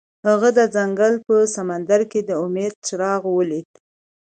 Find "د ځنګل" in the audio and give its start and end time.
0.57-1.13